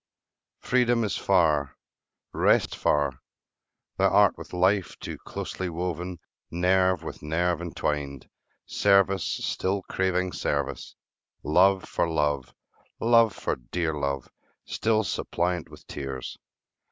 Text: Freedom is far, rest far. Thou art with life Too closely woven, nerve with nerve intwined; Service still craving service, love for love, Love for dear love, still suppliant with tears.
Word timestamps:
Freedom 0.61 1.03
is 1.03 1.15
far, 1.15 1.77
rest 2.33 2.75
far. 2.75 3.21
Thou 3.99 4.09
art 4.09 4.35
with 4.35 4.51
life 4.51 4.97
Too 4.99 5.19
closely 5.19 5.69
woven, 5.69 6.17
nerve 6.49 7.03
with 7.03 7.21
nerve 7.21 7.61
intwined; 7.61 8.27
Service 8.65 9.23
still 9.27 9.83
craving 9.83 10.31
service, 10.31 10.95
love 11.43 11.83
for 11.83 12.09
love, 12.09 12.51
Love 12.99 13.35
for 13.35 13.55
dear 13.57 13.93
love, 13.93 14.27
still 14.65 15.03
suppliant 15.03 15.69
with 15.69 15.85
tears. 15.85 16.35